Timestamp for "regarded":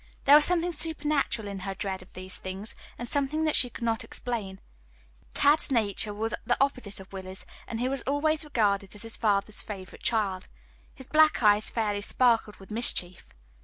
8.43-8.95